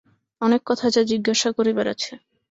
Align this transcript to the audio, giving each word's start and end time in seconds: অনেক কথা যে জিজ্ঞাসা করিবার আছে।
অনেক 0.41 0.61
কথা 0.65 0.87
যে 0.89 1.01
জিজ্ঞাসা 1.11 1.49
করিবার 1.51 1.87
আছে। 1.87 2.11